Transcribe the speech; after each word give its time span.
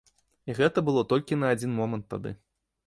І 0.51 0.55
гэта 0.61 0.83
было 0.89 1.03
толькі 1.13 1.39
на 1.43 1.55
адзін 1.57 1.79
момант 1.83 2.11
тады. 2.17 2.39